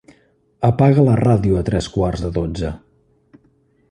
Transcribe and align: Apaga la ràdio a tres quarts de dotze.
Apaga 0.69 1.03
la 1.07 1.17
ràdio 1.19 1.59
a 1.59 1.61
tres 1.69 1.91
quarts 1.97 2.25
de 2.25 2.33
dotze. 2.39 2.75